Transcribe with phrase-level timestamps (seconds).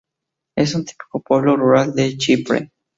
[0.55, 2.71] Es un típico pueblo rural de Chipre.